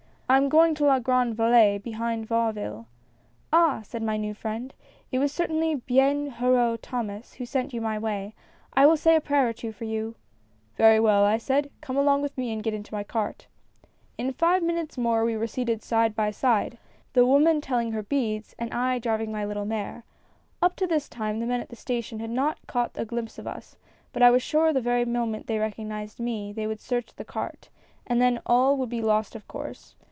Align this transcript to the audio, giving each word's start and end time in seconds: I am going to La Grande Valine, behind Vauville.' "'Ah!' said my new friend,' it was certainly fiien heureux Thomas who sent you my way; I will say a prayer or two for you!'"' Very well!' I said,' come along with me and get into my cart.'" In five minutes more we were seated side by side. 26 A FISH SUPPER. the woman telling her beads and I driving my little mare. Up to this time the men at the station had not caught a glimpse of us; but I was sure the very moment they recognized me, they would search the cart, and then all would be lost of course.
I 0.33 0.37
am 0.37 0.47
going 0.47 0.75
to 0.75 0.85
La 0.85 0.99
Grande 1.01 1.35
Valine, 1.35 1.81
behind 1.83 2.25
Vauville.' 2.25 2.87
"'Ah!' 3.51 3.81
said 3.83 4.01
my 4.01 4.15
new 4.15 4.33
friend,' 4.33 4.73
it 5.11 5.19
was 5.19 5.29
certainly 5.29 5.75
fiien 5.75 6.31
heureux 6.35 6.77
Thomas 6.81 7.33
who 7.33 7.45
sent 7.45 7.73
you 7.73 7.81
my 7.81 7.99
way; 7.99 8.33
I 8.73 8.85
will 8.85 8.95
say 8.95 9.17
a 9.17 9.19
prayer 9.19 9.49
or 9.49 9.51
two 9.51 9.73
for 9.73 9.83
you!'"' 9.83 10.15
Very 10.77 11.01
well!' 11.01 11.25
I 11.25 11.37
said,' 11.37 11.69
come 11.81 11.97
along 11.97 12.21
with 12.21 12.37
me 12.37 12.53
and 12.53 12.63
get 12.63 12.73
into 12.73 12.93
my 12.93 13.03
cart.'" 13.03 13.47
In 14.17 14.31
five 14.31 14.63
minutes 14.63 14.97
more 14.97 15.25
we 15.25 15.35
were 15.35 15.47
seated 15.47 15.83
side 15.83 16.15
by 16.15 16.31
side. 16.31 16.77
26 16.77 16.77
A 16.77 16.79
FISH 16.79 16.99
SUPPER. 17.01 17.09
the 17.19 17.25
woman 17.25 17.59
telling 17.59 17.91
her 17.91 18.03
beads 18.03 18.55
and 18.57 18.73
I 18.73 18.99
driving 18.99 19.33
my 19.33 19.43
little 19.43 19.65
mare. 19.65 20.05
Up 20.61 20.77
to 20.77 20.87
this 20.87 21.09
time 21.09 21.41
the 21.41 21.45
men 21.45 21.59
at 21.59 21.67
the 21.67 21.75
station 21.75 22.19
had 22.19 22.29
not 22.29 22.65
caught 22.67 22.91
a 22.95 23.03
glimpse 23.03 23.37
of 23.37 23.47
us; 23.47 23.75
but 24.13 24.23
I 24.23 24.31
was 24.31 24.41
sure 24.41 24.71
the 24.71 24.79
very 24.79 25.03
moment 25.03 25.47
they 25.47 25.59
recognized 25.59 26.21
me, 26.21 26.53
they 26.53 26.67
would 26.67 26.79
search 26.79 27.13
the 27.13 27.25
cart, 27.25 27.67
and 28.07 28.21
then 28.21 28.39
all 28.45 28.77
would 28.77 28.87
be 28.89 29.01
lost 29.01 29.35
of 29.35 29.45
course. 29.49 29.93